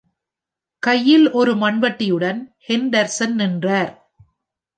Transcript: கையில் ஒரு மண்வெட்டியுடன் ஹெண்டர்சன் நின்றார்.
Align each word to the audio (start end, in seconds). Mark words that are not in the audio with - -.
கையில் 0.83 1.31
ஒரு 1.31 1.53
மண்வெட்டியுடன் 1.55 2.39
ஹெண்டர்சன் 2.67 3.35
நின்றார். 3.35 3.93